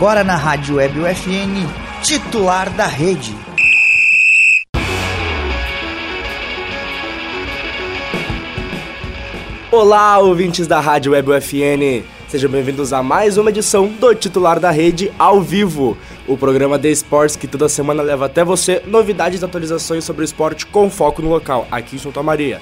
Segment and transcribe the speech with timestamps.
[0.00, 1.68] Agora na Rádio Web UFN,
[2.02, 3.36] titular da rede.
[9.70, 12.02] Olá, ouvintes da Rádio Web UFN.
[12.28, 16.90] Sejam bem-vindos a mais uma edição do Titular da Rede ao vivo, o programa de
[16.90, 21.20] esportes que toda semana leva até você novidades e atualizações sobre o esporte com foco
[21.20, 22.58] no local, aqui em Santa Maria.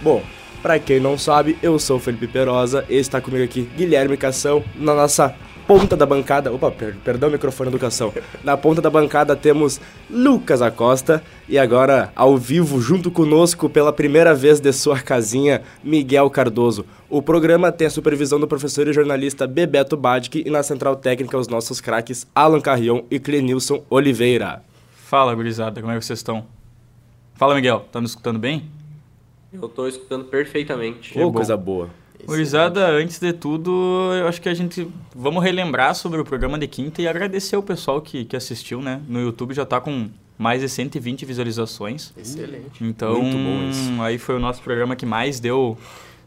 [0.00, 0.22] Bom,
[0.62, 4.62] para quem não sabe, eu sou o Felipe Perosa e está comigo aqui Guilherme Cação
[4.76, 5.34] na nossa
[5.70, 6.52] ponta da bancada.
[6.52, 8.12] Opa, per, perdão o microfone educação.
[8.42, 9.80] Na ponta da bancada temos
[10.10, 16.28] Lucas Acosta e agora ao vivo junto conosco pela primeira vez de sua casinha, Miguel
[16.28, 16.84] Cardoso.
[17.08, 21.38] O programa tem a supervisão do professor e jornalista Bebeto Badic e na central técnica
[21.38, 24.64] os nossos craques Alan Carrion e Clenilson Oliveira.
[25.06, 26.46] Fala, gurizada, como é que vocês estão?
[27.36, 28.64] Fala, Miguel, tá me escutando bem?
[29.52, 31.16] Eu tô escutando perfeitamente.
[31.16, 31.90] Ô, coisa boa.
[32.26, 33.70] Gurizada, antes de tudo,
[34.14, 37.62] eu acho que a gente vamos relembrar sobre o programa de quinta e agradecer o
[37.62, 39.00] pessoal que, que assistiu, né?
[39.08, 42.12] No YouTube já tá com mais de 120 visualizações.
[42.16, 42.82] Excelente.
[42.82, 44.02] Então, Muito bom isso.
[44.02, 45.76] aí foi o nosso programa que mais deu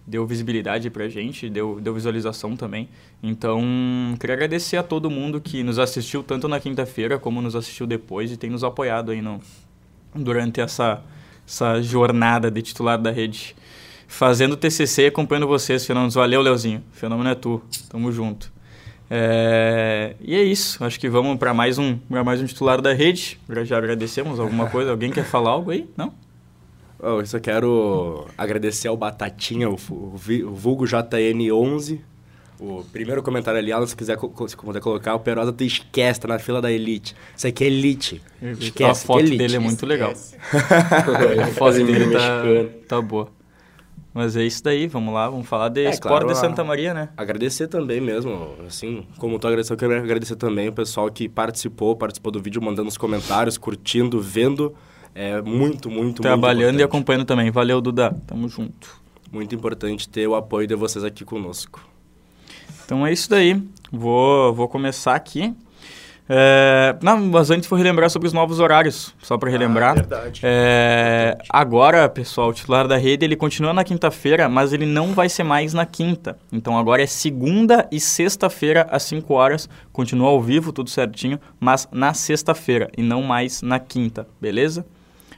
[0.05, 2.89] deu visibilidade pra gente, deu, deu visualização também.
[3.21, 3.61] Então,
[4.19, 8.31] queria agradecer a todo mundo que nos assistiu tanto na quinta-feira como nos assistiu depois
[8.31, 9.39] e tem nos apoiado aí no,
[10.13, 11.01] durante essa,
[11.47, 13.55] essa jornada de titular da rede.
[14.07, 16.13] Fazendo TCC e acompanhando vocês, fenômenos.
[16.15, 16.83] Valeu, Leozinho.
[16.91, 17.61] Fenômeno é tu.
[17.89, 18.51] Tamo junto.
[19.09, 20.83] É, E é isso.
[20.83, 23.39] Acho que vamos para mais um pra mais um titular da rede.
[23.63, 24.91] Já- agradecemos alguma coisa.
[24.91, 25.87] Alguém quer falar algo aí?
[25.97, 26.13] Não?
[26.99, 31.99] Oh, eu só quero agradecer ao Batatinha, o, vulgo JN11.
[32.59, 36.29] O primeiro comentário ali, Alan, se quiser se puder colocar, o Perosa tu esquece, tá
[36.29, 37.13] na fila da Elite.
[37.35, 38.21] Isso aqui é Elite.
[38.41, 39.37] Esquece, a foto que é Elite.
[39.37, 40.13] dele é muito legal.
[41.43, 42.43] A foto dele tá,
[42.87, 43.27] tá boa.
[44.13, 46.93] Mas é isso daí, vamos lá, vamos falar de É, esporte claro, de Santa Maria,
[46.93, 47.09] né?
[47.17, 51.95] Agradecer também mesmo, assim, como tu agradeceu, eu quero agradecer também o pessoal que participou,
[51.95, 54.75] participou do vídeo, mandando os comentários, curtindo, vendo.
[55.15, 57.49] É muito, muito, Trabalhando muito e acompanhando também.
[57.51, 58.15] Valeu, Duda.
[58.27, 59.01] Tamo junto.
[59.31, 61.83] Muito importante ter o apoio de vocês aqui conosco.
[62.85, 63.61] Então é isso daí.
[63.91, 65.53] Vou, vou começar aqui.
[66.27, 69.95] É, não, mas antes vou relembrar sobre os novos horários, só para relembrar.
[69.95, 70.41] verdade.
[70.43, 75.27] É, agora, pessoal, o titular da rede ele continua na quinta-feira, mas ele não vai
[75.27, 76.37] ser mais na quinta.
[76.51, 79.67] Então agora é segunda e sexta-feira às 5 horas.
[79.91, 84.85] Continua ao vivo, tudo certinho, mas na sexta-feira e não mais na quinta, beleza?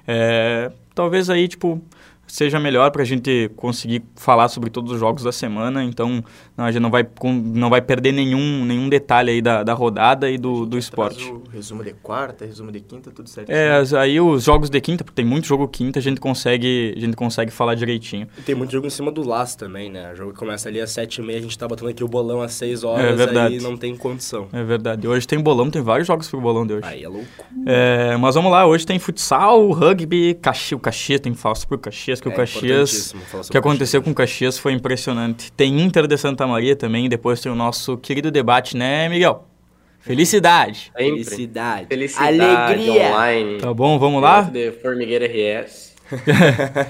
[0.07, 1.81] É, talvez aí, tipo,
[2.27, 5.83] seja melhor para a gente conseguir falar sobre todos os jogos da semana.
[5.83, 6.23] Então,
[6.57, 10.29] não, a gente não vai, não vai perder nenhum, nenhum detalhe aí da, da rodada
[10.29, 11.23] e do, do esporte.
[11.31, 13.49] O resumo de quarta, resumo de quinta, tudo certo.
[13.49, 16.99] É, aí os jogos de quinta, porque tem muito jogo quinta, a gente consegue, a
[16.99, 18.27] gente consegue falar direitinho.
[18.37, 20.11] E tem muito jogo em cima do laço também, né?
[20.13, 22.83] O jogo começa ali às 7h30, a gente tá botando aqui o bolão às 6
[22.83, 23.55] horas, É verdade.
[23.55, 24.47] aí não tem condição.
[24.51, 25.07] É verdade.
[25.07, 26.85] Hoje tem bolão, tem vários jogos pro bolão de hoje.
[26.85, 27.25] Aí é louco.
[27.65, 31.75] É, mas vamos lá, hoje tem futsal, rugby, Caxias, o Caxias, tem que falar sobre
[31.75, 31.79] o
[32.21, 34.73] Caxias, que o É Caxias, importantíssimo falar o que o aconteceu com o Caxias foi
[34.73, 35.51] impressionante.
[35.51, 39.45] Tem Inter de Santa Maria também, depois tem o nosso querido debate, né, Miguel?
[39.99, 40.91] Felicidade.
[40.95, 41.23] Sempre.
[41.23, 41.87] Felicidade.
[41.87, 43.07] Felicidade Alegria.
[43.07, 43.57] online.
[43.57, 44.41] Tá bom, vamos lá?
[44.41, 45.95] De Formigueira RS.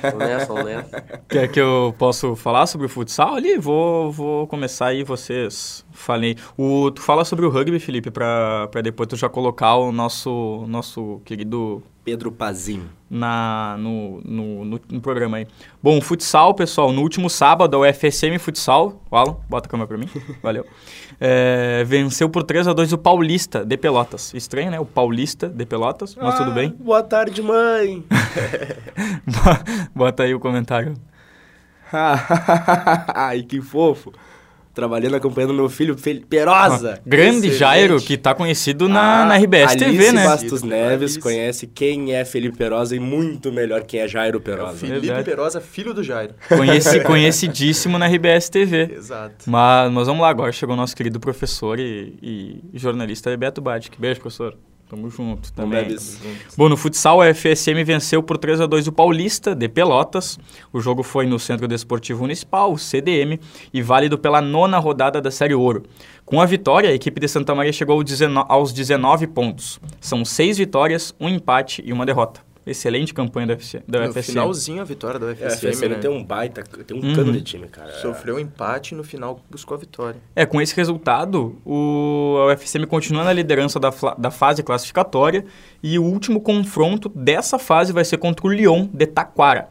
[0.04, 1.02] vamos nessa, vamos nessa.
[1.30, 3.58] Quer que eu posso falar sobre o futsal ali?
[3.58, 6.36] Vou, vou começar aí, vocês falem.
[6.58, 10.66] O, tu fala sobre o rugby, Felipe, pra, pra depois tu já colocar o nosso,
[10.68, 12.88] nosso querido Pedro Pazinho.
[13.10, 15.48] na, no, no, no, no programa aí.
[15.82, 19.98] Bom, futsal, pessoal, no último sábado, a UFSM Futsal, o Alan, bota a câmera pra
[19.98, 20.08] mim,
[20.44, 20.66] valeu,
[21.20, 24.34] É, venceu por 3 a 2 o Paulista de Pelotas.
[24.36, 24.80] Estranho, né?
[24.80, 26.70] O Paulista de Pelotas, mas tudo Ah, bem.
[26.80, 28.04] Boa tarde, mãe.
[29.96, 30.94] bota aí o comentário.
[33.16, 34.14] Ai, que fofo.
[34.76, 35.96] Trabalhando, acompanhando meu filho
[36.30, 37.00] Perosa.
[37.06, 37.58] Grande Excelente.
[37.58, 40.24] Jairo, que tá conhecido na, Ah, na RBS Alice TV, né?
[40.26, 41.20] Bastos Neves Alice.
[41.20, 44.78] conhece quem é Felipe Perosa e muito melhor quem é Jairo Perosa.
[44.78, 45.24] Felipe Verdade.
[45.24, 46.36] Perosa, filho do Jairo.
[46.50, 48.92] Conheci, conhecidíssimo na RBS TV.
[48.94, 49.50] Exato.
[49.50, 54.00] Mas, mas vamos lá, agora chegou o nosso querido professor e, e jornalista Beto Badic.
[54.00, 54.58] Beijo, professor.
[54.88, 55.96] Tamo junto também.
[56.56, 60.38] Bom, no futsal, a FSM venceu por 3 a 2 o Paulista, de Pelotas.
[60.72, 63.40] O jogo foi no Centro Desportivo Municipal, o CDM,
[63.74, 65.84] e válido pela nona rodada da Série Ouro.
[66.24, 69.80] Com a vitória, a equipe de Santa Maria chegou ao 19 aos 19 pontos.
[70.00, 72.45] São seis vitórias, um empate e uma derrota.
[72.66, 74.24] Excelente campanha da, FC, da No UFSM.
[74.24, 75.96] finalzinho, a vitória da É, a UFSM, né?
[75.96, 77.16] tem um baita, tem um Uhum.
[77.16, 77.92] cano de time, cara.
[78.02, 80.20] Sofreu um empate e no final buscou a vitória.
[80.36, 85.46] É, com esse resultado, o a UFSM continua na liderança da, da fase classificatória
[85.84, 89.70] e o último confronto dessa fase vai ser contra o Lyon de Taquara.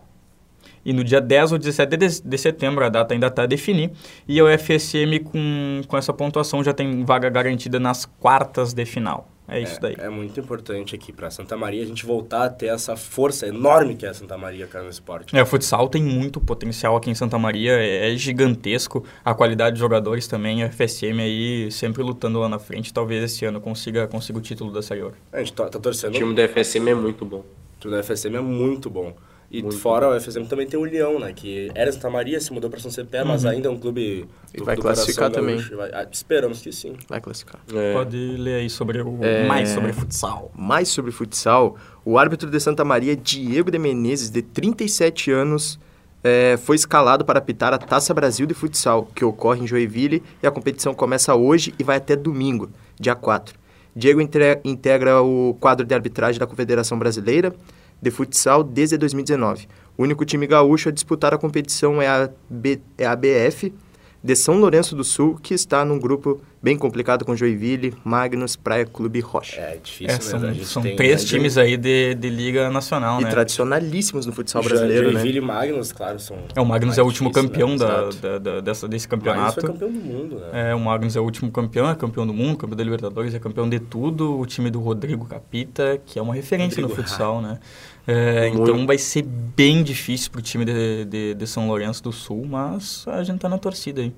[0.86, 3.90] e no dia 10 ou 17 de, de setembro, a data ainda está a definir,
[4.28, 9.26] e a UFSM com, com essa pontuação já tem vaga garantida nas quartas de final.
[9.46, 9.94] É isso daí.
[9.98, 13.94] É muito importante aqui para Santa Maria a gente voltar a ter essa força enorme
[13.94, 15.36] que é a Santa Maria, cara, no esporte.
[15.36, 19.04] É, o futsal tem muito potencial aqui em Santa Maria, é, é gigantesco.
[19.24, 22.92] A qualidade de jogadores também, a FSM aí sempre lutando lá na frente.
[22.92, 25.16] Talvez esse ano consiga, consiga o título da Série Ouro.
[25.32, 26.14] A gente tá, tá O torcendo.
[26.14, 27.40] time do FSM é muito bom.
[27.40, 29.14] O time da FSM é muito bom.
[29.56, 31.32] E Muito fora o FSM também tem o Leão, né?
[31.32, 34.60] Que era Santa Maria, se mudou para São Cepé, mas ainda é um clube E
[34.60, 35.76] vai classificar coração também.
[35.76, 36.94] Vai- ah, esperamos que sim.
[37.08, 37.60] Vai classificar.
[37.72, 37.92] É.
[37.92, 39.46] Pode ler aí sobre o, É.
[39.46, 40.50] mais sobre futsal.
[40.56, 45.78] Mais sobre futsal, o árbitro de Santa Maria, Diego de Menezes, de 37 anos,
[46.24, 50.46] eh, foi escalado para apitar a Taça Brasil de Futsal, que ocorre em Joinville, e
[50.48, 53.54] a competição começa hoje e vai até domingo, dia 4.
[53.94, 54.20] Diego
[54.64, 57.54] integra o quadro de arbitragem da Confederação Brasileira
[58.00, 59.66] de Futsal desde 2019.
[59.96, 63.72] O único time gaúcho a disputar a competição é a, B- é a BF,
[64.22, 68.86] de São Lourenço do Sul, que está num grupo bem complicado com Joinville, Magnus, Praia
[68.86, 69.60] Clube e Rocha.
[69.60, 70.64] É difícil É, mesmo.
[70.64, 73.30] são são tem, três né, times aí de, de Liga Nacional, E né?
[73.30, 75.12] tradicionalíssimos no futsal Jo- brasileiro, né?
[75.12, 76.38] Joinville e Magnus, claro, são.
[76.56, 77.76] É, o Magnus é o último difíceis, campeão né?
[77.76, 79.60] da, da- da- dessa, desse Magnus campeonato.
[79.60, 80.70] foi campeão do mundo, né?
[80.70, 83.38] É, o Magnus é o último campeão, é campeão do mundo, campeão da Libertadores, é
[83.38, 84.38] campeão de tudo.
[84.38, 87.58] O time do Rodrigo Capita, que é uma referência Rodrigo no futsal, né?
[88.06, 92.46] É, então vai ser bem difícil pro time de, de, de São Lourenço do Sul,
[92.48, 94.12] mas a gente tá na torcida aí.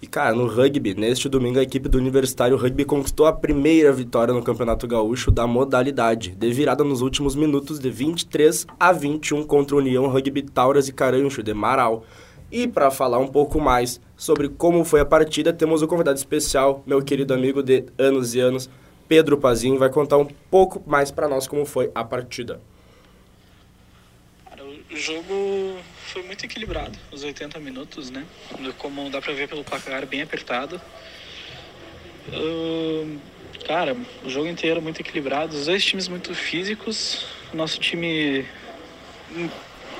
[0.00, 4.32] E, cara, no rugby, neste domingo a equipe do Universitário Rugby conquistou a primeira vitória
[4.32, 9.74] no Campeonato Gaúcho da modalidade, de virada nos últimos minutos de 23 a 21 contra
[9.74, 12.04] a União Rugby Tauras e Carancho de Marau.
[12.50, 16.80] E para falar um pouco mais sobre como foi a partida, temos o convidado especial,
[16.86, 18.70] meu querido amigo de anos e anos,
[19.08, 22.60] Pedro Pazinho, vai contar um pouco mais para nós como foi a partida.
[24.90, 28.24] O jogo foi muito equilibrado, os 80 minutos, né?
[28.78, 30.80] Como dá pra ver pelo placar, bem apertado.
[32.32, 33.18] Ahn,
[33.66, 33.94] cara,
[34.24, 38.46] o jogo inteiro muito equilibrado, os dois times muito físicos, o nosso time
[39.30, 39.48] hum,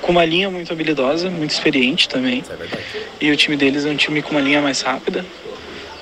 [0.00, 2.43] com uma linha muito habilidosa, muito experiente também.
[2.49, 3.02] É.
[3.20, 5.25] E o time deles é um time com uma linha mais rápida.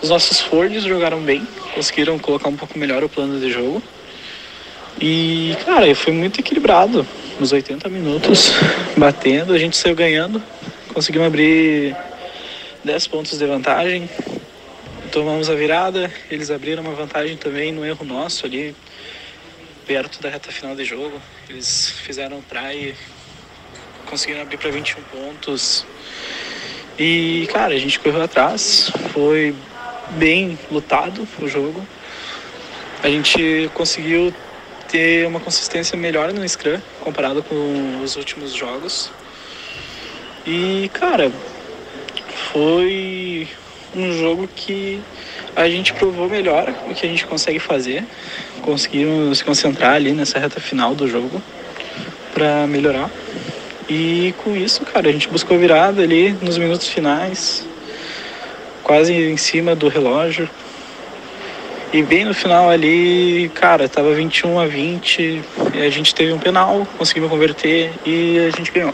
[0.01, 1.45] Os nossos forwards jogaram bem,
[1.75, 3.83] conseguiram colocar um pouco melhor o plano de jogo.
[5.01, 7.05] E, cara, foi muito equilibrado.
[7.39, 8.53] Nos 80 minutos,
[8.97, 10.43] batendo, a gente saiu ganhando.
[10.95, 11.95] Conseguimos abrir
[12.83, 14.09] 10 pontos de vantagem.
[15.13, 18.75] Tomamos a virada, eles abriram uma vantagem também no erro nosso ali,
[19.87, 21.21] perto da reta final de jogo.
[21.47, 22.95] Eles fizeram try,
[24.07, 25.85] conseguiram abrir para 21 pontos.
[26.99, 29.55] E, cara, a gente correu atrás, foi
[30.13, 31.87] bem lutado o jogo.
[33.03, 34.33] A gente conseguiu
[34.89, 39.11] ter uma consistência melhor no Scrum comparado com os últimos jogos.
[40.47, 41.31] E, cara,
[42.53, 43.49] foi
[43.95, 45.01] um jogo que
[45.55, 48.05] a gente provou melhor o que a gente consegue fazer.
[48.63, 51.43] Conseguimos se concentrar ali nessa reta final do jogo
[52.33, 53.11] para melhorar.
[53.89, 57.65] E com isso, cara, a gente buscou virada ali nos minutos finais,
[58.83, 60.49] quase em cima do relógio.
[61.93, 65.43] E bem no final ali, cara, tava 21 a 20,
[65.75, 68.93] e a gente teve um penal, conseguimos converter e a gente ganhou.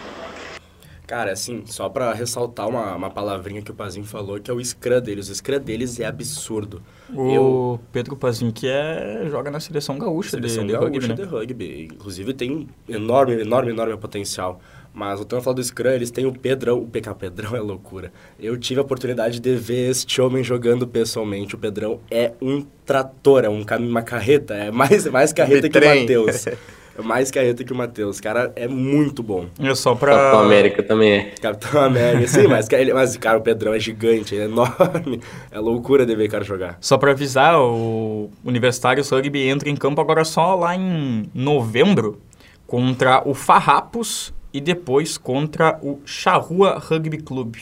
[1.07, 4.65] Cara, assim, só pra ressaltar uma, uma palavrinha que o Pazinho falou, que é o
[4.65, 5.29] Scrum deles.
[5.29, 6.81] O Scrum deles é absurdo.
[7.13, 11.09] O Eu- Pedro Pazinho, que é, joga na seleção gaúcha Seleção de, de gaúcha rugby,
[11.09, 11.15] né?
[11.15, 11.89] de rugby.
[11.93, 14.61] Inclusive tem enorme, enorme, enorme potencial.
[14.95, 16.79] Mas voltando a falar do Scrum, eles têm o Pedrão.
[16.79, 18.13] O PK Pedrão é loucura.
[18.39, 21.55] Eu tive a oportunidade de ver este homem jogando pessoalmente.
[21.55, 24.55] O Pedrão é um trator, é um, cam- uma carreta.
[24.55, 25.85] É mais, mais carreta que o.
[25.85, 26.47] Matheus.
[26.47, 28.21] É mais carreta que o Matheus.
[28.21, 29.47] Cara, é muito bom.
[29.59, 30.13] É só pra...
[30.15, 31.23] Capitão América também é.
[31.41, 35.19] Capitão América, sim, mas, mas cara, o Pedrão é gigante, é enorme.
[35.51, 36.77] É loucura de ver o cara jogar.
[36.83, 42.21] Só pra avisar, o Universitários Rugby entra em campo agora só lá em novembro
[42.67, 47.57] contra o Farrapos e depois contra o Charrua Rugby Club,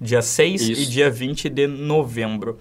[0.00, 0.90] dia 6 e Isso.
[0.90, 2.58] dia 20 de novembro.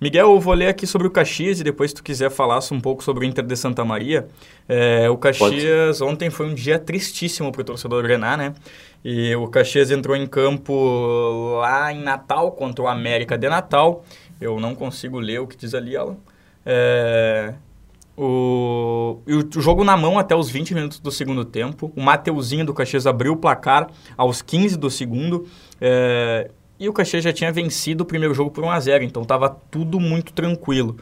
[0.00, 2.80] Miguel, eu vou ler aqui sobre o Caxias e depois se tu quiser falar um
[2.80, 4.28] pouco sobre o Inter de Santa Maria.
[4.68, 8.54] É, o Caxias ontem foi um dia tristíssimo pro torcedor Grená, né?
[9.02, 14.04] E o Caxias entrou em campo lá em Natal contra o América de Natal.
[14.40, 16.16] Eu não consigo ler o que diz ali, Alan.
[16.66, 17.54] É,
[18.16, 21.92] o, o, jogo na mão até os 20 minutos do segundo tempo.
[21.96, 25.46] O Mateuzinho do Caxias abriu o placar aos 15 do segundo.
[25.80, 29.22] É, e o Caxias já tinha vencido o primeiro jogo por 1 a 0 então
[29.22, 30.96] estava tudo muito tranquilo.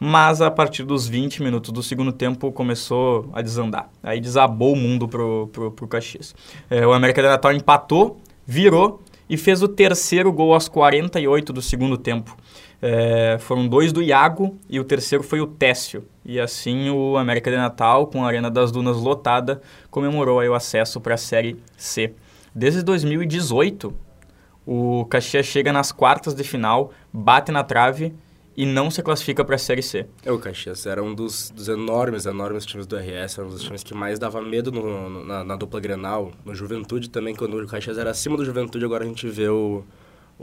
[0.00, 3.88] Mas a partir dos 20 minutos do segundo tempo começou a desandar.
[4.02, 6.34] Aí desabou o mundo pro, pro, pro Caxias.
[6.68, 11.62] É, o América de Natal empatou virou e fez o terceiro gol aos 48 do
[11.62, 12.36] segundo tempo.
[12.86, 16.04] É, foram dois do Iago e o terceiro foi o Técio.
[16.22, 21.00] E assim o América de Natal, com a Arena das Dunas lotada, comemorou o acesso
[21.00, 22.12] para a Série C.
[22.54, 23.90] Desde 2018,
[24.66, 28.12] o Caxias chega nas quartas de final, bate na trave
[28.54, 30.06] e não se classifica para a Série C.
[30.22, 33.62] É, o Caxias era um dos, dos, enormes, enormes times do RS, era um dos
[33.62, 37.58] times que mais dava medo no, no, na, na, dupla Grenal, no Juventude também, quando
[37.58, 39.82] o Caxias era acima do Juventude, agora a gente vê o,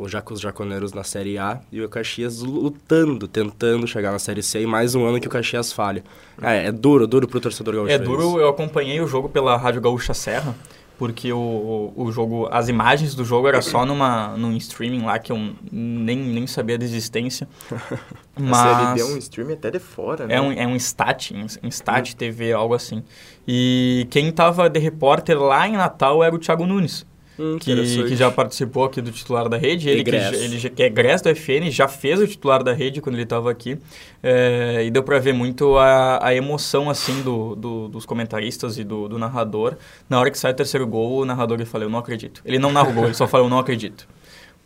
[0.02, 4.62] o Jacos Jaconeiros na Série A e o Caxias lutando, tentando chegar na Série C
[4.62, 6.04] e mais um ano que o Caxias falha.
[6.42, 7.92] É, é duro, duro pro torcedor gaúcho.
[7.92, 10.56] É duro, eu acompanhei o jogo pela Rádio Gaúcha Serra,
[10.98, 15.32] porque o, o, jogo, as imagens do jogo era só numa, num streaming lá que
[15.32, 15.38] eu
[15.72, 17.48] nem, nem sabia da existência.
[18.40, 18.60] Mas...
[18.60, 20.34] A CLD é um streaming até de fora, né?
[20.34, 21.32] É um, é um Stat,
[21.62, 22.18] um Stat hum.
[22.18, 23.04] TV, algo assim.
[23.48, 27.06] E quem tava de repórter lá em Natal era o Thiago Nunes.
[27.40, 27.74] Hum, que,
[28.04, 29.90] que, já participou aqui do titular da rede.
[29.90, 33.16] Ele, que, ele que é egresso do FN, já fez o titular da rede quando
[33.16, 33.80] ele estava aqui.
[34.22, 38.84] É, e deu para ver muito a, a emoção assim do, do, dos comentaristas e
[38.84, 39.76] do, do, narrador.
[40.10, 42.42] Na hora que sai o terceiro gol, o narrador ele fala, eu não acredito.
[42.46, 44.08] Ele não narrou gol, ele só falou, eu não acredito.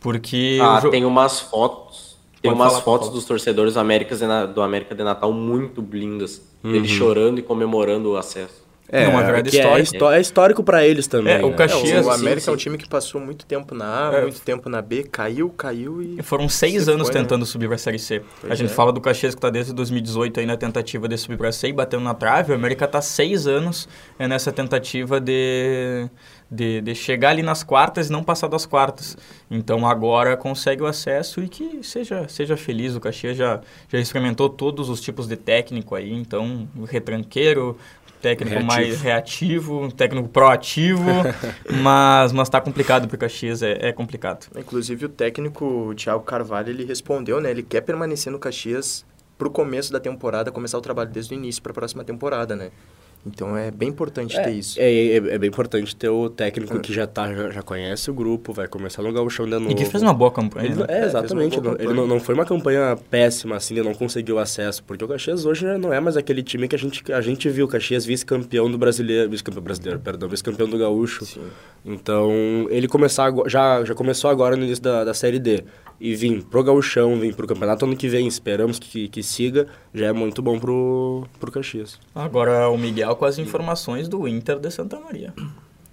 [0.00, 0.58] Porque...
[0.60, 2.16] Ah, tem umas fotos...
[2.42, 4.14] Tem Pode umas fotos dos torcedores do América,
[4.46, 6.42] do América de Natal muito lindas.
[6.62, 6.74] Uhum.
[6.74, 8.65] Ele chorando e comemorando o acesso.
[8.88, 10.14] É, não, é verdade histórica.
[10.14, 11.34] É, é histórico para eles também.
[11.34, 11.56] É, o né?
[11.56, 12.06] Caxias.
[12.06, 12.50] É, o América sim, sim.
[12.50, 14.22] é um time que passou muito tempo na A, é.
[14.22, 16.22] muito tempo na B, caiu, caiu e.
[16.22, 17.22] Foram seis anos foi, né?
[17.22, 17.46] tentando né?
[17.46, 18.22] subir para a Série C.
[18.40, 18.74] Pois a gente é.
[18.74, 21.68] fala do Caxias que está desde 2018 aí na tentativa de subir para a C
[21.68, 22.52] e batendo na trave.
[22.52, 23.88] O América está seis anos
[24.18, 26.08] nessa tentativa de,
[26.48, 29.16] de, de, chegar ali nas quartas e não passar das quartas.
[29.50, 32.94] Então agora consegue o acesso e que seja, seja feliz.
[32.94, 37.76] O Caxias já, já experimentou todos os tipos de técnico aí, então retranqueiro,
[38.26, 38.66] técnico reativo.
[38.66, 41.04] mais reativo, técnico proativo,
[41.82, 44.46] mas mas tá complicado para o Caxias, é, é, complicado.
[44.58, 49.04] Inclusive o técnico o Thiago Carvalho, ele respondeu, né, ele quer permanecer no Caxias
[49.38, 52.56] para o começo da temporada, começar o trabalho desde o início para a próxima temporada,
[52.56, 52.70] né?
[53.26, 54.80] Então é bem importante é, ter isso.
[54.80, 58.14] É, é, é, bem importante ter o técnico que já, tá, já, já, conhece o
[58.14, 59.70] grupo, vai começar no gauchão de novo.
[59.70, 60.66] E que fez uma boa campanha.
[60.66, 60.86] Ele, né?
[60.88, 61.60] É, exatamente.
[61.60, 64.84] Não, ele não, não, foi uma campanha péssima, assim, ele não conseguiu acesso.
[64.84, 67.66] Porque o Caxias hoje não é mais aquele time que a gente, a gente viu.
[67.66, 69.28] O Caxias vice-campeão do brasileiro.
[69.28, 71.24] Vice-campeão brasileiro, perdão, vice-campeão do gaúcho.
[71.24, 71.42] Sim.
[71.84, 72.30] Então,
[72.70, 75.64] ele começar, já, já começou agora no início da, da Série D
[76.00, 80.06] e vir pro gauchão, vir pro campeonato ano que vem, esperamos que, que siga, já
[80.06, 81.98] é muito bom pro, pro Caxias.
[82.14, 85.32] Agora o Miguel com as informações do Inter de Santa Maria.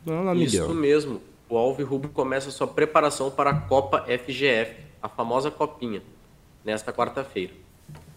[0.05, 0.65] Não, não, Miguel.
[0.65, 1.21] Isso mesmo.
[1.49, 6.01] O Alves Rubro começa sua preparação para a Copa FGF, a famosa Copinha,
[6.65, 7.53] nesta quarta-feira.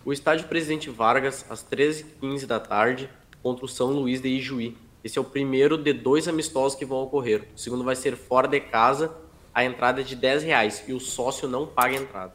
[0.04, 3.10] O estádio Presidente Vargas, às 13h15 da tarde,
[3.42, 4.76] contra o São Luís de Ijuí.
[5.04, 7.46] Esse é o primeiro de dois amistosos que vão ocorrer.
[7.54, 9.12] O segundo vai ser fora de casa
[9.56, 12.32] a entrada é de 10 reais e o sócio não paga a entrada.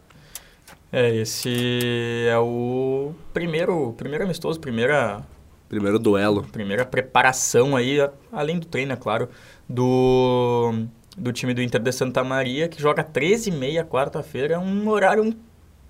[0.92, 5.22] É, esse é o primeiro, primeiro amistoso, primeira...
[5.70, 6.44] Primeiro duelo.
[6.52, 8.00] Primeira preparação aí,
[8.32, 9.30] além do treino, é claro,
[9.70, 10.74] do,
[11.16, 14.56] do time do Inter de Santa Maria, que joga 13h30 quarta-feira.
[14.56, 15.34] É um horário um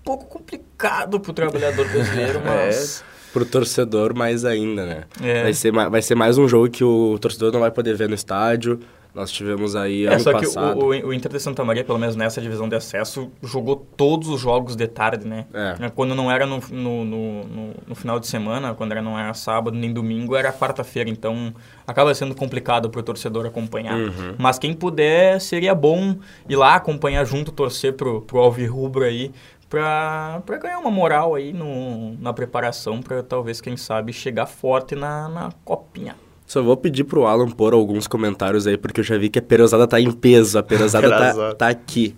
[0.04, 3.00] pouco complicado para o trabalhador brasileiro, é, mas...
[3.00, 5.04] É pro torcedor mais ainda, né?
[5.22, 5.44] É.
[5.44, 8.14] Vai, ser, vai ser mais um jogo que o torcedor não vai poder ver no
[8.14, 8.80] estádio.
[9.14, 10.78] Nós tivemos aí é, ano só passado.
[10.78, 14.28] que o, o, Inter de Santa Maria, pelo menos nessa divisão de acesso, jogou todos
[14.28, 15.44] os jogos de tarde, né?
[15.52, 15.90] É.
[15.90, 19.76] Quando não era no, no, no, no, final de semana, quando era, não era sábado
[19.76, 21.10] nem domingo, era quarta-feira.
[21.10, 21.52] Então,
[21.86, 23.98] acaba sendo complicado para o torcedor acompanhar.
[23.98, 24.34] Uhum.
[24.38, 26.16] Mas quem puder, seria bom
[26.48, 29.30] ir lá acompanhar junto, torcer pro, pro Alvirrubro aí,
[29.68, 35.28] para ganhar uma moral aí no, na preparação, para talvez, quem sabe, chegar forte na,
[35.28, 36.16] na copinha.
[36.52, 39.42] Só vou pedir pro Alan pôr alguns comentários aí, porque eu já vi que a
[39.42, 42.14] Perosada tá em peso, a Perosada tá, tá aqui.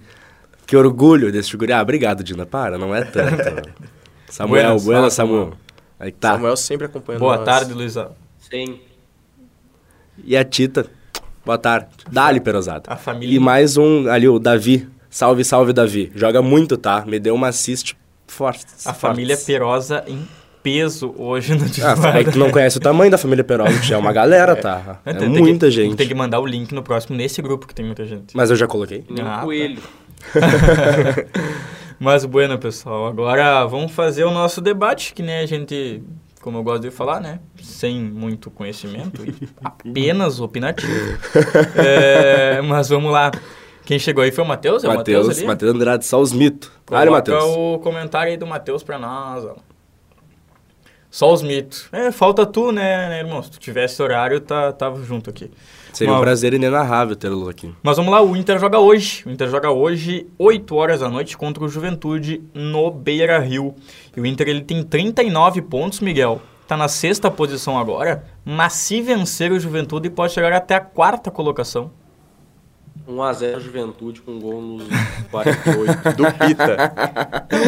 [0.66, 1.72] Que orgulho desse guri.
[1.72, 2.44] Ah, obrigado, Dina.
[2.44, 3.70] Para, não é tanto.
[4.28, 5.52] Samuel, buenas, buenas Samuel.
[6.00, 6.32] Aí tá.
[6.32, 7.44] Samuel sempre acompanhando Boa nós.
[7.44, 8.10] tarde, Luizão.
[8.40, 8.80] Sim.
[10.24, 10.84] E a Tita.
[11.46, 11.86] Boa tarde.
[12.10, 12.92] Dali, Perosada.
[12.92, 13.36] A família.
[13.36, 14.88] E mais um ali, o Davi.
[15.08, 16.10] Salve, salve, Davi.
[16.12, 17.04] Joga muito, tá?
[17.06, 18.66] Me deu uma assist forte.
[18.84, 20.26] A família Perosa em
[20.64, 23.96] peso hoje no Ah, é que tu não conhece o tamanho da família Peralta, é
[23.98, 24.98] uma galera, tá?
[25.04, 25.94] É, é muita que, gente.
[25.94, 28.34] Tem que mandar o link no próximo, nesse grupo que tem muita gente.
[28.34, 29.04] Mas eu já coloquei.
[29.10, 29.82] Nem ah, coelho.
[30.32, 30.40] Tá.
[32.00, 36.02] Mas, bueno, pessoal, agora vamos fazer o nosso debate, que né, a gente,
[36.40, 37.40] como eu gosto de falar, né?
[37.62, 39.22] Sem muito conhecimento,
[39.62, 41.18] apenas opinativo.
[41.76, 43.30] é, mas vamos lá.
[43.84, 44.82] Quem chegou aí foi o Matheus?
[44.82, 46.72] É Matheus, Matheus Andrade, só os mitos.
[46.90, 47.44] Olha, Matheus.
[47.44, 49.56] o comentário aí do Matheus pra nós, ó.
[51.14, 51.86] Só os mitos.
[51.92, 53.40] É, falta tu, né, né, irmão?
[53.40, 55.48] Se tu tivesse horário, tá, tava junto aqui.
[55.92, 57.72] Seria um prazer inenarrável tê-lo aqui.
[57.84, 59.22] Mas vamos lá, o Inter joga hoje.
[59.24, 63.76] O Inter joga hoje, 8 horas da noite, contra o Juventude no Beira Rio.
[64.16, 66.42] E o Inter ele tem 39 pontos, Miguel.
[66.66, 71.30] Tá na sexta posição agora, mas se vencer o Juventude pode chegar até a quarta
[71.30, 71.92] colocação.
[73.08, 74.88] 1x0 Juventude com gol nos
[75.30, 76.94] 48 do Pita.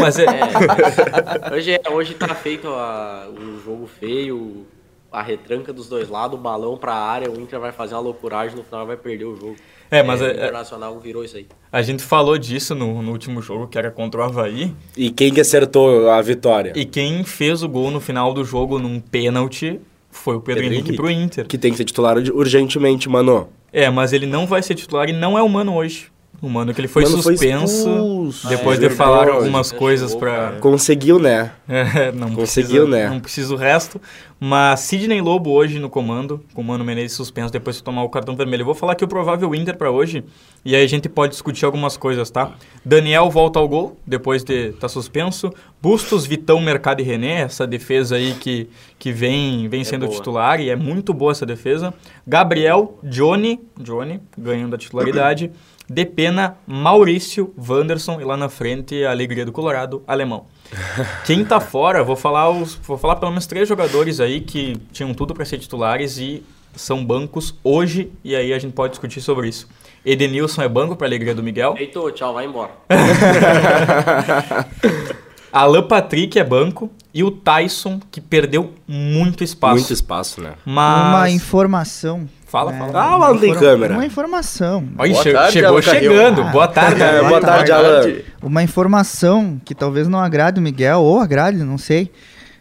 [0.00, 0.24] Mas é...
[0.24, 4.66] é hoje, é, hoje tá feito a, o jogo feio,
[5.12, 8.56] a retranca dos dois lados, o balão pra área, o Inter vai fazer uma loucuragem,
[8.56, 9.56] no final vai perder o jogo.
[9.90, 11.46] É, mas é, o Internacional virou isso aí.
[11.70, 14.74] A gente falou disso no, no, último jogo, que era contra o Havaí.
[14.96, 16.72] E quem que acertou a vitória?
[16.74, 20.74] E quem fez o gol no final do jogo num pênalti foi o Pedro, Pedro
[20.74, 21.46] Henrique, Henrique pro Inter.
[21.46, 23.48] Que tem que ser titular urgentemente, mano.
[23.72, 26.10] É, mas ele não vai ser titular e não é humano hoje.
[26.40, 30.58] O mano que ele foi mano suspenso foi depois é, de falar algumas coisas para
[30.60, 31.52] conseguiu, né?
[31.66, 33.08] É, não conseguiu, precisa, né?
[33.08, 34.00] Não precisa o resto.
[34.38, 38.10] Mas Sidney Lobo hoje no comando, com o Mano Menezes suspenso depois de tomar o
[38.10, 38.60] cartão vermelho.
[38.60, 40.22] Eu vou falar aqui o provável Inter para hoje
[40.62, 42.52] e aí a gente pode discutir algumas coisas, tá?
[42.84, 45.50] Daniel volta ao gol depois de estar tá suspenso.
[45.80, 50.18] Bustos, Vitão, Mercado e René, essa defesa aí que, que vem, vem é sendo boa.
[50.18, 51.94] titular e é muito boa essa defesa.
[52.26, 55.50] Gabriel, Johnny, Johnny ganhando a titularidade.
[55.88, 60.46] Depena, Maurício, Wanderson e lá na frente a alegria do Colorado, alemão.
[61.24, 65.14] Quem tá fora, vou falar os, vou falar pelo menos três jogadores aí que tinham
[65.14, 66.42] tudo para ser titulares e
[66.74, 69.68] são bancos hoje e aí a gente pode discutir sobre isso.
[70.04, 71.74] Edenilson é banco para alegria do Miguel.
[71.78, 72.72] Heitor, tchau, vai embora.
[75.52, 79.76] Alan Patrick é banco e o Tyson, que perdeu muito espaço.
[79.76, 80.52] Muito espaço, né?
[80.64, 81.08] Mas...
[81.08, 83.02] Uma informação Fala, é, fala.
[83.02, 83.94] Ah, o Alan tem câmera.
[83.94, 84.88] Uma informação.
[84.98, 86.42] Oi, che tarde, chegou Alan chegando.
[86.42, 87.02] Ah, boa tarde.
[87.02, 88.14] É, boa, boa tarde, tarde, Alan.
[88.40, 92.10] Uma informação que talvez não agrade o Miguel, ou agrade, não sei.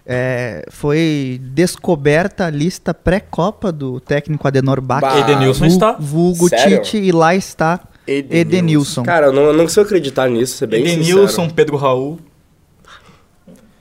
[0.08, 5.02] É, foi descoberta a lista pré-copa do técnico Adenor Bach.
[5.02, 5.94] Bah, Edenilson está.
[6.00, 6.82] Vulgo Sério?
[6.82, 8.40] Tite, e lá está Edenilson.
[8.40, 9.04] Edenilson.
[9.04, 11.54] Cara, eu não, eu não consigo acreditar nisso, ser bem Edenilson, sincero.
[11.54, 12.20] Pedro Raul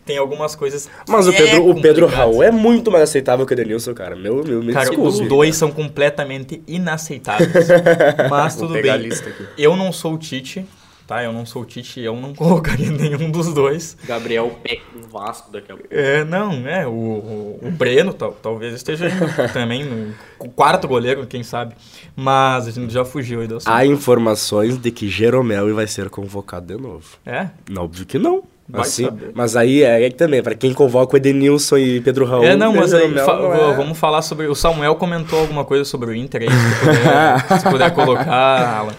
[0.05, 0.88] tem algumas coisas.
[1.09, 4.14] Mas o Pedro, é o Pedro Raul é muito mais aceitável que o Edenilson, cara.
[4.14, 5.09] Meu, meu, me cara, desculpe.
[5.09, 7.69] os dois são completamente inaceitáveis.
[8.31, 9.09] mas tudo bem.
[9.57, 10.67] Eu não sou o Tite,
[11.07, 11.23] tá?
[11.23, 13.97] Eu não sou o Tite, eu não colocaria nenhum dos dois.
[14.05, 15.88] Gabriel Pé no Vasco daqui a pouco.
[15.90, 16.87] É, não, é.
[16.87, 19.09] O, o, o Breno tal, talvez esteja
[19.53, 21.75] também no o quarto goleiro, quem sabe.
[22.14, 23.73] Mas a gente já fugiu aí do assunto.
[23.73, 27.17] Há informações de que Jeromel vai ser convocado de novo.
[27.25, 27.49] É?
[27.77, 28.43] Óbvio que não.
[28.72, 32.44] Assim, mas aí é, é também, para quem convoca o Edenilson e Pedro Raul.
[32.44, 33.74] É, não, mas aí fa é...
[33.74, 34.46] vamos falar sobre.
[34.46, 38.94] O Samuel comentou alguma coisa sobre o Inter aí, se puder, se puder colocar, Alan.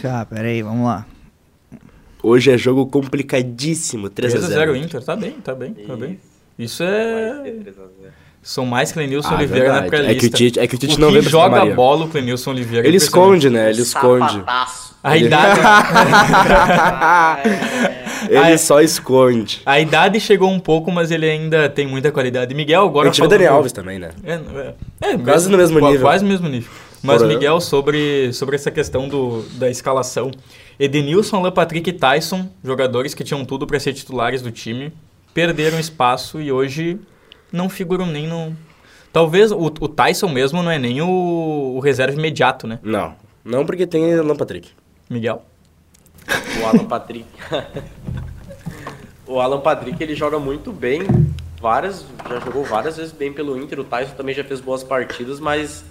[0.00, 1.04] Tá, peraí, vamos lá.
[2.22, 4.48] Hoje é jogo complicadíssimo, 3x0.
[4.48, 6.18] 3x0 Inter, tá bem, tá bem, tá bem.
[6.58, 7.54] Isso é.
[8.40, 9.84] São mais Clenilson ah, Oliveira verdade.
[9.84, 10.12] na pré-lista.
[10.12, 12.08] É que o Tite, é que o Tite o não que vê joga bola o
[12.08, 12.86] Clenilson Oliveira.
[12.86, 13.68] Ele esconde, né?
[13.70, 14.42] Ele esconde.
[15.02, 15.60] A idade.
[18.36, 18.58] ele a...
[18.58, 19.60] só esconde.
[19.64, 22.54] A idade chegou um pouco, mas ele ainda tem muita qualidade.
[22.54, 23.08] Miguel, agora.
[23.08, 23.56] A gente Daniel do...
[23.56, 24.10] Alves também, né?
[24.24, 24.34] É,
[25.00, 26.00] é, é quase no mesmo nível.
[26.00, 26.70] Quase no mesmo nível.
[27.02, 27.34] Mas, Porra.
[27.34, 30.30] Miguel, sobre, sobre essa questão do, da escalação.
[30.78, 34.92] Edenilson, Alan Patrick e Tyson, jogadores que tinham tudo para ser titulares do time,
[35.34, 36.98] perderam espaço e hoje
[37.52, 38.56] não figuram nem no.
[39.12, 42.78] Talvez o, o Tyson mesmo não é nem o, o reserva imediato, né?
[42.82, 43.14] Não.
[43.44, 44.70] Não porque tem Alan Patrick.
[45.10, 45.44] Miguel?
[46.60, 47.26] O Alan Patrick.
[49.26, 51.02] o Alan Patrick ele joga muito bem.
[51.60, 53.80] Várias, já jogou várias vezes bem pelo Inter.
[53.80, 55.84] O Tyson também já fez boas partidas, mas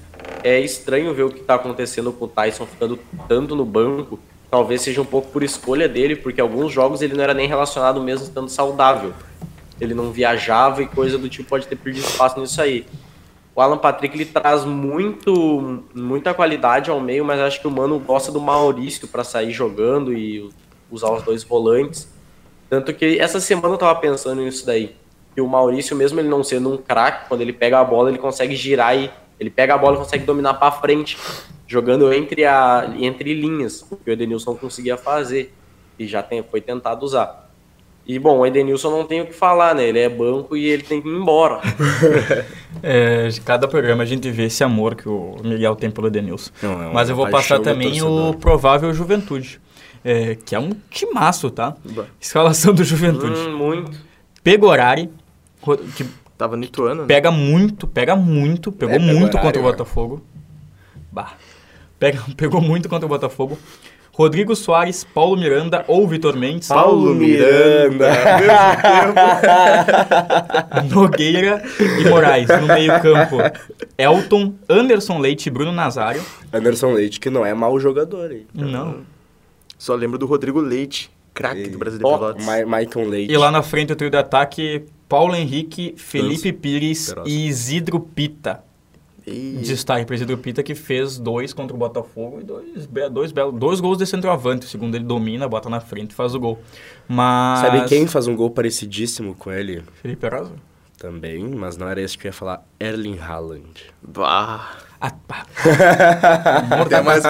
[0.43, 4.19] é estranho ver o que está acontecendo com o Tyson ficando tanto no banco.
[4.49, 8.01] Talvez seja um pouco por escolha dele, porque alguns jogos ele não era nem relacionado
[8.01, 9.13] mesmo estando saudável.
[9.79, 12.85] Ele não viajava e coisa do tipo pode ter perdido espaço nisso aí.
[13.61, 17.99] O Alan Patrick ele traz muito, muita qualidade ao meio, mas acho que o Mano
[17.99, 20.49] gosta do Maurício para sair jogando e
[20.89, 22.11] usar os dois volantes.
[22.67, 24.95] Tanto que essa semana eu tava pensando nisso daí.
[25.35, 28.17] Que o Maurício, mesmo ele não sendo um craque, quando ele pega a bola, ele
[28.17, 31.15] consegue girar e ele pega a bola e consegue dominar para frente,
[31.67, 35.53] jogando entre, a, entre linhas, o que o Edenilson conseguia fazer
[35.99, 37.50] e já tem, foi tentado usar.
[38.05, 39.87] E, bom, o Edenilson não tem o que falar, né?
[39.87, 41.61] Ele é banco e ele tem que ir embora.
[42.81, 46.51] é, cada programa a gente vê esse amor que o Miguel tem pelo Edenilson.
[46.61, 49.61] Não, é Mas eu vou passar também o provável Juventude,
[50.03, 51.75] é, que é um timaço, tá?
[52.19, 53.39] Escalação do Juventude.
[53.39, 53.91] Hum, muito.
[54.43, 55.09] Pegorari,
[55.95, 56.05] que
[56.41, 57.07] Tava no Ituano, né?
[57.07, 60.23] Pega muito, pega muito, pegou é, muito contra o Botafogo.
[61.11, 61.33] Bah.
[61.99, 63.59] Pega, pegou muito contra o Botafogo.
[64.13, 66.67] Rodrigo Soares, Paulo Miranda ou Vitor Mendes.
[66.67, 68.11] Paulo Miranda.
[70.93, 71.61] Nogueira
[71.99, 72.47] e Moraes.
[72.47, 73.37] No meio-campo,
[73.97, 76.21] Elton, Anderson Leite e Bruno Nazário.
[76.51, 78.45] Anderson Leite, que não é mau jogador aí.
[78.53, 79.01] Não.
[79.77, 82.45] Só lembro do Rodrigo Leite, craque do Brasil de Ó, Pelotas.
[82.45, 83.31] Ma Maicon Leite.
[83.33, 87.29] E lá na frente, o trio de ataque, Paulo Henrique, Felipe Pires Perosa.
[87.29, 88.63] e Isidro Pita.
[89.25, 89.59] E...
[89.61, 93.79] Destaque para Isidro Pita, que fez dois contra o Botafogo e dois, dois, belos, dois
[93.79, 94.65] gols de centroavante.
[94.65, 96.59] Segundo ele domina, bota na frente e faz o gol.
[97.07, 97.59] Mas...
[97.59, 99.83] Sabe quem faz um gol parecidíssimo com ele?
[100.01, 100.53] Felipe Rosa.
[100.97, 102.63] Também, mas não era esse que eu ia falar.
[102.79, 103.85] Erling Haaland.
[104.01, 104.90] Bah.
[105.03, 105.47] Ah, pá.
[106.71, 107.23] Amor Tem mais...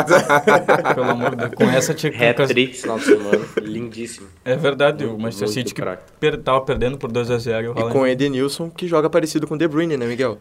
[0.93, 1.53] Pelo amor de Deus.
[1.55, 2.21] Com essa tinha que...
[2.21, 3.39] Hat-trick esse final de semana.
[3.61, 4.27] Lindíssimo.
[4.43, 5.81] É verdade, o Manchester City que
[6.19, 9.55] per, tava perdendo por 2x0 e o e com o Edenilson, que joga parecido com
[9.55, 10.37] o De Bruyne, né, Miguel?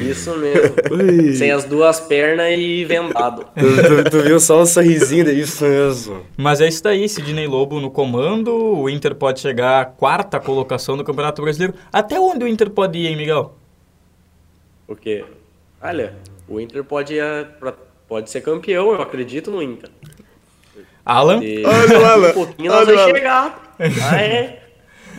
[0.00, 0.74] Isso mesmo.
[1.36, 3.44] Sem as duas pernas e vendado.
[3.54, 5.40] tu, tu- viu só o sorrisinho daí?
[5.40, 6.22] Isso mesmo.
[6.36, 10.96] Mas é isso daí, Sidney Lobo no comando, o Inter pode chegar à quarta colocação
[10.96, 11.74] do Campeonato Brasileiro.
[11.92, 13.54] Até onde o Inter pode ir, hein, Miguel?
[14.86, 15.24] Porque,
[15.82, 16.14] olha,
[16.48, 17.14] o Inter pode,
[18.08, 19.90] pode ser campeão, eu acredito no Inter.
[21.04, 21.42] Alan?
[21.42, 23.76] E Olha o Alan, daqui a pouquinho nós olha vamos chegar.
[24.10, 24.62] Ah, é.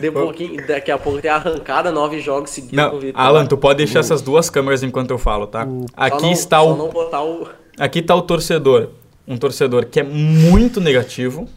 [0.00, 3.00] De pouquinho, daqui a pouco tem a arrancada, nove jogos seguidos Não.
[3.14, 5.66] Alan, tu pode deixar essas duas câmeras enquanto eu falo, tá?
[5.96, 7.48] Aqui não- está o não botar o...
[7.78, 8.90] aqui tá o torcedor,
[9.26, 11.48] um torcedor que é muito negativo,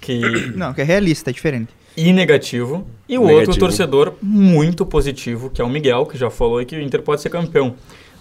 [0.00, 0.20] que
[0.56, 1.72] Não, que é realista, é diferente.
[1.96, 3.58] e negativo, e o outro Negativo.
[3.58, 7.22] torcedor muito positivo, que é o Miguel, que já falou aí que o Inter pode
[7.22, 7.74] ser campeão.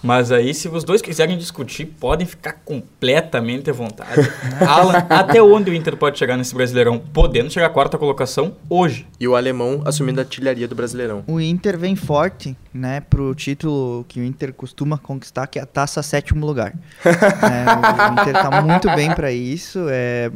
[0.03, 4.29] Mas aí, se os dois quiserem discutir, podem ficar completamente à vontade.
[4.67, 6.99] Alan, até onde o Inter pode chegar nesse Brasileirão?
[6.99, 9.07] Podendo chegar à quarta colocação hoje.
[9.17, 11.23] E o alemão assumindo a artilharia do Brasileirão.
[11.25, 15.65] O Inter vem forte, né, pro título que o Inter costuma conquistar, que é a
[15.65, 16.73] taça sétimo lugar.
[17.43, 20.31] É, o Inter tá muito bem para isso, é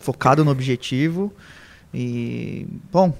[0.00, 1.32] focado no objetivo
[1.92, 3.12] e bom,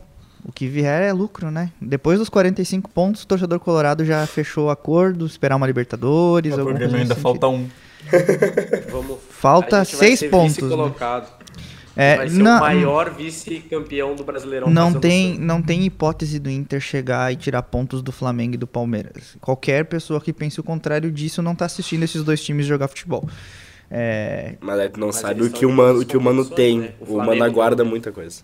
[0.45, 1.71] o que vier é lucro, né?
[1.81, 6.65] Depois dos 45 pontos, o torcedor colorado já fechou o acordo, esperar uma Libertadores, O
[6.65, 7.69] coisa ainda falta um.
[8.91, 10.93] Vamos, Falta seis pontos, né?
[11.97, 14.71] É, vai ser não- o maior vice-campeão do Brasileirão.
[14.71, 18.67] Não tem, não tem hipótese do Inter chegar e tirar pontos do Flamengo e do
[18.67, 19.37] Palmeiras.
[19.41, 23.29] Qualquer pessoa que pense o contrário disso não tá assistindo esses dois times jogar futebol.
[23.91, 26.45] É, Mas aí tu não Mas sabe o que o Mano, o que o Mano
[26.45, 26.79] tem.
[26.79, 26.93] né?
[27.01, 28.43] O O Mano aguarda muita coisa.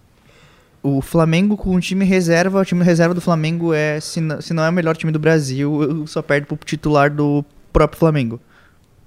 [0.96, 4.52] O Flamengo com o time reserva, o time reserva do Flamengo é, se não, se
[4.54, 8.40] não é o melhor time do Brasil, só perde pro titular do próprio Flamengo.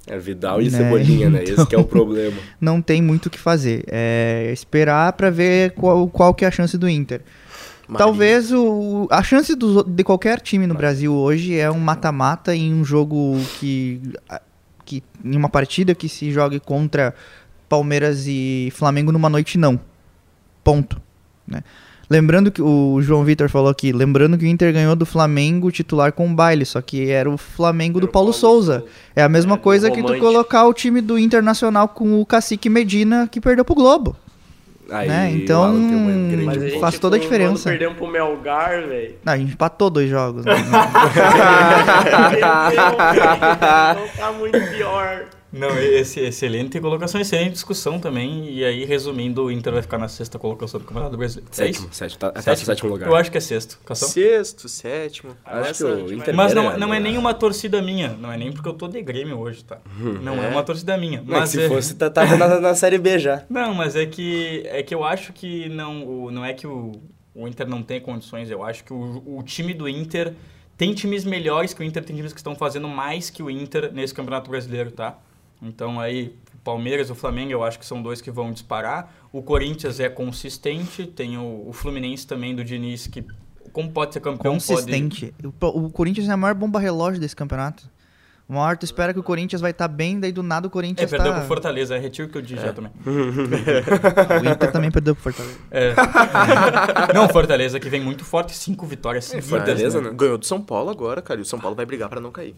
[0.08, 1.44] É Vidal e Né, Cebolinha, né?
[1.44, 1.65] Esse então.
[1.68, 2.38] que é o problema.
[2.60, 3.84] Não tem muito o que fazer.
[3.88, 7.22] É esperar pra ver qual, qual que é a chance do Inter.
[7.98, 12.72] Talvez o, a chance dos- de qualquer time no Brasil hoje é um mata-mata em
[12.74, 14.00] um jogo que,
[14.86, 15.04] que.
[15.24, 17.13] em uma partida que se jogue contra
[17.68, 19.80] Palmeiras e Flamengo numa noite, não.
[20.63, 21.02] Ponto.
[21.50, 21.64] Né?
[22.10, 26.12] Lembrando que o João Vitor falou aqui, lembrando que o Inter ganhou do Flamengo titular
[26.12, 28.80] com baile, só que era o Flamengo do Era o Paulo, Paulo Souza.
[28.80, 28.92] Souza.
[29.16, 32.26] É a mesma É, do coisa que tu colocar o time do Internacional com o
[32.26, 34.16] Cacique Medina que perdeu pro Globo.
[34.92, 35.72] Aí, Né, o então,
[36.80, 37.70] Faz toda a diferença.
[37.70, 39.14] Perdemos pro Melgar, velho.
[39.24, 40.44] Não, a gente empatou dois jogos.
[40.46, 40.56] né?
[43.96, 45.26] Não tá muito pior.
[45.52, 48.50] Não, esse, excelente colocação, excelente discussão também.
[48.54, 51.50] E aí, resumindo, o Inter vai ficar na sexta colocação do Campeonato Brasileiro.
[51.58, 51.82] É isso?
[51.82, 53.10] Sétimo, sétimo, tá, tá no sétimo lugar.
[53.10, 53.80] Eu acho que é sexto.
[53.84, 54.10] Cação?
[54.10, 55.36] Sexto, sétimo.
[55.44, 58.10] Acho que o Inter Mas não, não é nem uma torcida minha.
[58.10, 59.80] Não é nem porque eu tô de Grêmio hoje, tá?
[60.22, 61.22] Não é, uma torcida minha.
[61.26, 63.44] Não, é Mas se é- fosse, tá, tava na, na Série B já.
[63.50, 66.92] Não, mas é que, é que eu acho que não, o- não é que o,
[67.34, 68.50] o Inter não tem condições.
[68.52, 70.34] Eu acho que o, o time do Inter
[70.78, 73.92] tem times melhores que o Inter, tem times que estão fazendo mais que o Inter
[73.92, 75.18] nesse Campeonato Brasileiro, tá?
[75.62, 79.13] Então aí, o Palmeiras e o Flamengo eu acho que são dois que vão disparar.
[79.32, 83.26] O Corinthians é consistente, tem o, o Fluminense também do Diniz que,
[83.72, 84.67] como pode ser campeão, pode...
[84.67, 85.34] Consistente.
[85.43, 87.89] O, o Corinthians é a maior bomba relógio desse campeonato.
[88.50, 90.72] Uma hora tu espera que o Corinthians vai estar bem, daí do nada o É,
[90.72, 91.38] Corinthians perdeu tá...
[91.38, 92.91] pro Fortaleza, é retiro que eu disse já também.
[93.06, 95.60] O Inter também perdeu pro Fortaleza.
[95.69, 95.93] É.
[97.13, 99.52] Não, Fortaleza que vem muito forte, cinco vitórias seguidas.
[99.52, 100.10] Fortaleza, né?
[100.10, 100.15] né?
[100.17, 101.39] Ganhou do São Paulo agora, cara.
[101.39, 102.56] E o São Paulo vai brigar pra não cair.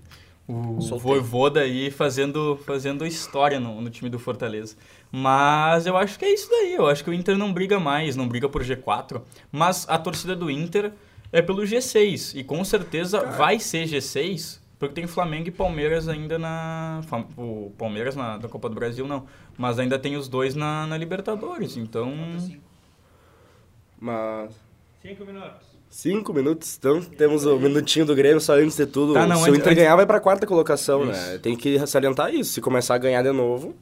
[0.52, 1.12] O Soltei.
[1.12, 4.76] Voivoda aí fazendo, fazendo história no, no time do Fortaleza.
[5.12, 6.74] Mas eu acho que é isso daí.
[6.74, 9.22] Eu acho que o Inter não briga mais, não briga por G4.
[9.52, 10.92] Mas a torcida do Inter
[11.32, 12.36] é pelo G6.
[12.36, 17.02] E com certeza vai ser G6, porque tem Flamengo e Palmeiras ainda na.
[17.38, 19.26] O Palmeiras na, na Copa do Brasil não.
[19.58, 21.78] Mas ainda tem os dois na, na Libertadores.
[21.78, 22.14] Então.
[24.00, 24.60] Mas.
[25.02, 25.71] Cinco minutos.
[25.92, 29.14] Cinco minutos, então temos o minutinho do Grêmio só antes de tudo.
[29.14, 31.12] Tá, não, Se o Inter antes- ganhar, vai pra quarta colocação, Isso.
[31.12, 31.38] né?
[31.38, 32.54] Tem que salientar isso.
[32.54, 33.76] Se começar a ganhar de novo.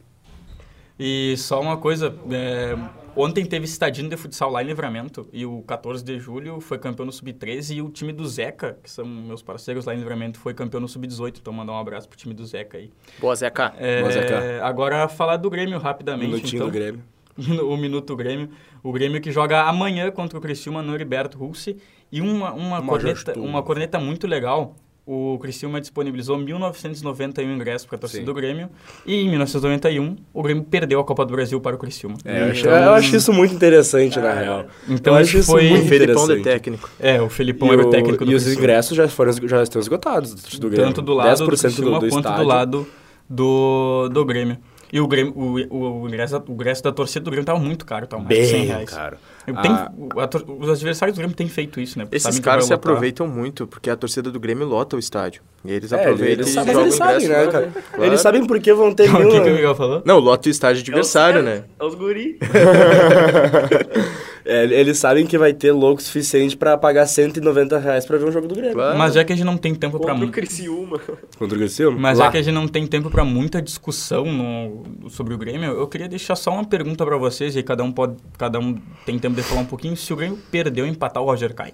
[0.99, 2.75] E só uma coisa, é,
[3.15, 7.05] ontem teve Estadino de Futsal lá em Livramento e o 14 de julho foi campeão
[7.05, 10.53] no Sub-13 e o time do Zeca, que são meus parceiros lá em Livramento, foi
[10.53, 11.37] campeão no Sub-18.
[11.39, 12.91] Então mandar um abraço pro time do Zeca aí.
[13.19, 13.73] Boa, Zeca.
[13.77, 14.65] É, Boa, Zeca.
[14.65, 16.27] Agora falar do Grêmio rapidamente.
[16.31, 16.67] Minutinho então.
[16.67, 17.03] do Grêmio.
[17.63, 18.49] o Minuto Grêmio.
[18.83, 21.77] O Grêmio que joga amanhã contra o Criciúma no Heriberto Russi.
[22.11, 24.75] E uma, uma, corneta, uma corneta muito legal.
[25.11, 28.25] O Criciúma disponibilizou 1.991 ingressos para a torcida Sim.
[28.25, 28.69] do Grêmio.
[29.07, 32.15] E em 1991, o Grêmio perdeu a Copa do Brasil para o Criciúma.
[32.23, 34.65] É, eu, acho, eu acho isso muito interessante, na real.
[34.87, 36.43] Então eu isso acho isso foi- muito Felipão de interessante.
[36.43, 36.89] técnico.
[36.99, 38.63] É, o Felipão E, era o o- técnico do e os Criciúma.
[38.63, 40.85] ingressos já, foram, já estão esgotados do Grêmio.
[40.87, 42.43] Tanto do lado do 10% Criciúma do, do quanto estádio.
[42.43, 42.87] do lado
[43.27, 44.57] do, do Grêmio.
[44.91, 47.85] E o, Grêmio, o, o, o, ingresso, o ingresso da torcida do Grêmio estava muito
[47.85, 48.89] caro, estava mais de 100 Bem, reais.
[48.89, 49.17] cara.
[49.53, 49.91] Tem, Ah.
[49.97, 52.07] o- a os adversários do Grêmio têm feito isso, né?
[52.11, 55.41] Esses caras se aproveitam muito, porque a torcida do Grêmio lota o estádio.
[55.65, 57.71] E eles É, aproveitam eles, e sabem, jogam eles sabem, né, cara?
[57.91, 58.03] Claro.
[58.05, 59.29] Eles sabem por que vão ter O mil...
[59.29, 60.01] que, que o Miguel falou?
[60.05, 61.63] Não, lota o estádio adversário, né?
[61.79, 62.37] É os guri.
[64.45, 68.31] É, eles sabem que vai ter louco suficiente pra pagar 190 reais pra ver um
[68.31, 68.73] jogo do Grêmio.
[68.73, 68.97] Claro.
[68.97, 70.31] Mas já que a gente não tem tempo para Contra o muito.
[70.33, 70.99] Criciúma.
[71.37, 71.97] Contra o Criciúma?
[71.99, 72.25] Mas Lá.
[72.25, 75.87] já que a gente não tem tempo para muita discussão no- sobre o Grêmio, eu
[75.87, 79.19] queria deixar só uma pergunta para vocês e aí cada um pode, cada um tem
[79.19, 79.95] tempo de falar um pouquinho.
[79.97, 81.73] Se o Grêmio perdeu empatar o Roger cai.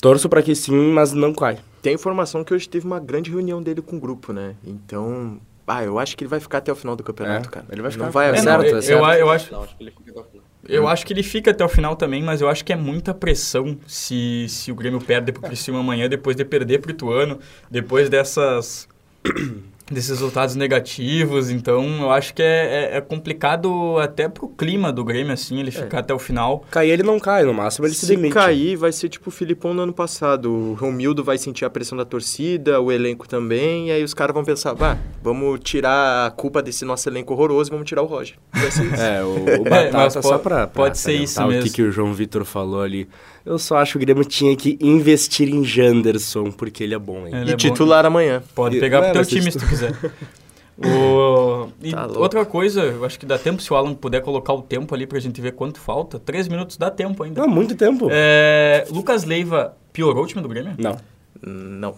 [0.00, 1.58] Torço pra que sim, mas não cai.
[1.82, 4.54] Tem informação que hoje teve uma grande reunião dele com o grupo, né?
[4.66, 7.66] Então, ah, eu acho que ele vai ficar até o final do campeonato, É, cara.
[7.70, 8.98] ele vai ficar- Não vai É, certo, não, eu, é certo.
[9.04, 10.44] eu, eu acho, Não, acho que ele fica até o final.
[10.68, 13.14] Eu acho que ele fica até o final também, mas eu acho que é muita
[13.14, 17.38] pressão se, se o Grêmio perde pro Criciúma amanhã, depois de perder pro Ituano,
[17.70, 18.88] depois dessas
[19.90, 21.50] desses resultados negativos.
[21.50, 25.70] Então, eu acho que é, é- é complicado até pro clima do Grêmio, assim, ele
[25.70, 26.64] ficar até o final.
[26.70, 28.34] Cair ele não cai, no máximo ele se, Se demite.
[28.34, 30.50] cair, vai ser tipo o Filipão no ano passado.
[30.52, 34.32] O Romildo vai sentir a pressão da torcida, o elenco também, e aí os caras
[34.34, 38.06] vão pensar, vá, vamos tirar a culpa desse nosso elenco horroroso e vamos tirar o
[38.06, 38.36] Roger.
[38.52, 39.02] Vai ser isso.
[39.02, 41.64] É, o, o É, Batata, mas só pode- pra, pra pode ser isso o mesmo.
[41.64, 43.08] que, que o João Vitor falou ali.
[43.44, 47.26] Eu só acho que o Grêmio tinha que investir em Janderson, porque ele é bom,
[47.26, 47.32] hein?
[47.34, 47.56] Ele e é bom.
[47.56, 48.42] titular amanhã.
[48.54, 49.92] Pode E- pegar pro teu time se tu quiser.
[50.82, 51.68] O...
[51.82, 54.62] E Tá outra coisa, eu acho que dá tempo se o Alan puder colocar o
[54.62, 56.18] tempo ali pra gente ver quanto falta.
[56.18, 57.42] Três minutos dá tempo ainda.
[57.42, 58.08] Não, muito tempo.
[58.10, 60.72] É, Lucas Leiva piorou o time do Grêmio?
[60.78, 60.96] Não,
[61.44, 61.94] Não.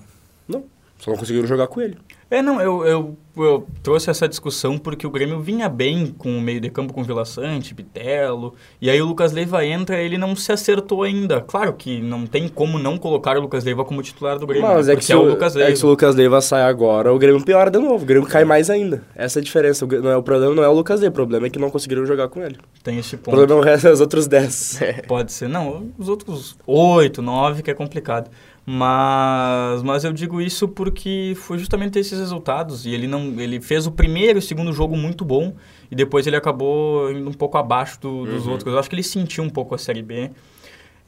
[0.48, 0.64] não.
[1.02, 1.98] Só não conseguiram jogar com ele.
[2.30, 6.40] É, não, eu, eu, eu trouxe essa discussão porque o Grêmio vinha bem com o
[6.40, 10.36] meio de campo com Vila Sante, Bitelo, e aí o Lucas Leiva entra ele não
[10.36, 11.40] se acertou ainda.
[11.40, 14.88] Claro que não tem como não colocar o Lucas Leiva como titular do Grêmio, Mas
[14.88, 15.72] é que, se é o o, Lucas é Leiva.
[15.72, 18.04] que se o Lucas Leiva sai agora, o Grêmio piora de novo.
[18.04, 19.02] O Grêmio cai mais ainda.
[19.16, 19.84] Essa é a diferença.
[19.84, 21.68] O, não é, o problema não é o Lucas Leiva, o problema é que não
[21.68, 22.58] conseguiram jogar com ele.
[22.84, 23.34] Tem esse O ponto.
[23.36, 24.80] problema é o resto dos outros 10.
[25.08, 25.48] Pode ser.
[25.48, 28.30] Não, os outros oito, nove, que é complicado.
[28.64, 32.86] Mas, mas eu digo isso porque foi justamente esses resultados.
[32.86, 35.54] E ele não ele fez o primeiro e o segundo jogo muito bom.
[35.90, 38.52] E depois ele acabou indo um pouco abaixo do- dos Uhum.
[38.52, 38.72] outros.
[38.72, 40.30] Eu acho que ele sentiu um pouco a Série B.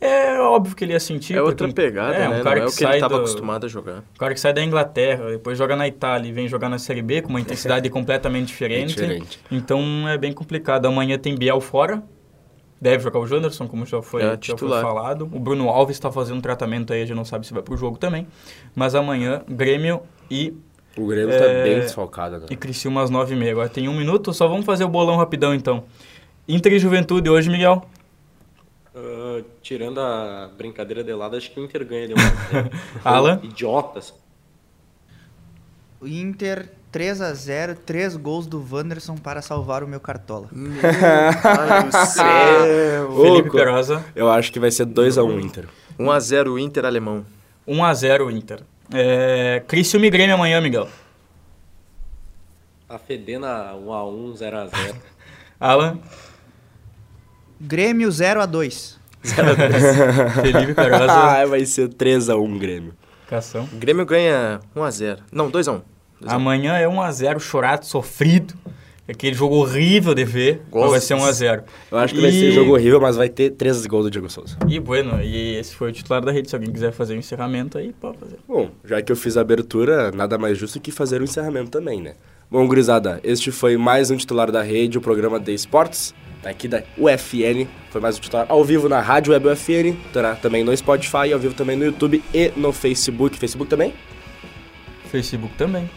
[0.01, 1.35] É óbvio que ele ia sentir.
[1.35, 2.40] É outra pegada, é, né?
[2.40, 3.99] Um cara Não é que o que ele estava do- acostumado a jogar.
[4.14, 7.01] O cara que sai da Inglaterra, depois joga na Itália e vem jogar na Série
[7.01, 8.88] B com uma intensidade completamente diferente.
[8.95, 9.38] diferente.
[9.51, 10.87] Então é bem complicado.
[10.87, 12.03] Amanhã tem Biel fora.
[12.85, 15.23] Deve jogar o Janderson, como já foi, É, já foi falado.
[15.33, 17.97] O Bruno Alves está fazendo tratamento aí, a gente não sabe se vai pro jogo
[17.97, 18.27] também.
[18.75, 20.53] Mas amanhã, Grêmio e,
[20.94, 22.47] O Grêmio É, tá bem desfalcado, né?
[22.51, 23.51] e Criciúma às 9h30.
[23.53, 25.85] Agora tem um minuto, só vamos fazer o bolão rapidão então.
[26.47, 27.88] Inter e Juventude hoje, Miguel.
[28.94, 32.70] Ah, tirando a brincadeira de lado, acho que o Inter ganha de 1 a 0.
[33.03, 33.40] Alan?
[33.42, 34.12] Idiotas.
[36.03, 40.46] O Inter 3 a 0 três gols do Wanderson para salvar o meu cartola.
[40.52, 43.16] Do céu!
[43.20, 44.04] Felipe Ô, Perosa.
[44.14, 45.64] Eu acho que vai ser 2x1 Inter.
[45.98, 47.26] 1x0 Inter alemão.
[47.66, 48.61] 1x0 Inter.
[48.92, 50.88] É, Criciúma e Grêmio amanhã, Miguel.
[52.88, 54.94] A Fedena 1 a 1 0 a 0
[55.59, 55.98] Alan,
[57.61, 59.00] Grêmio 0 a 2
[60.42, 62.94] Felipe Perosa, Ah, vai ser 3x1 Grêmio.
[63.26, 63.68] Cação.
[63.72, 65.18] Grêmio ganha 1x0.
[65.33, 65.83] Não, 2x1.
[66.27, 68.55] Amanhã é 1x0, chorado, sofrido.
[69.07, 71.65] Aquele jogo horrível de ver, mas vai ser 1x0.
[71.91, 74.57] Eu acho que vai ser jogo horrível, mas vai ter 3 gols do Diego Souza.
[74.67, 76.49] E bueno, e esse foi o titular da rede.
[76.49, 78.39] Se alguém quiser fazer o encerramento aí, pode fazer.
[78.49, 82.01] Bom, já que eu fiz a abertura, nada mais justo que fazer o encerramento também,
[82.01, 82.15] né?
[82.51, 86.83] Bom, gurizada, este foi mais um titular da rede, o programa The Sports, aqui da
[86.97, 87.67] UFN.
[87.91, 91.39] Foi mais um titular ao vivo na Rádio Web UFN, terá também no Spotify, ao
[91.39, 93.37] vivo também no YouTube e no Facebook.
[93.37, 93.93] Facebook também?
[95.11, 95.91] Facebook também.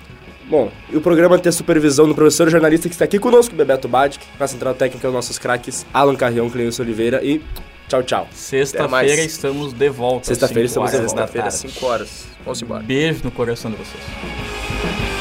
[0.49, 3.87] Bom, e o programa tem a supervisão do professor jornalista que está aqui conosco, Bebeto
[3.87, 7.41] Badic, na central técnica, os nossos craques, Alan Carrião, Cleilson Oliveira e
[7.89, 8.27] tchau, tchau.
[8.31, 10.27] Sexta-feira estamos de volta.
[10.27, 11.09] Sexta-feira estamos de volta.
[11.09, 11.73] Sexta-feira, tarde.
[11.73, 12.25] 5 horas.
[12.45, 12.83] Vamos embora.
[12.83, 15.16] Beijo no coração de vocês.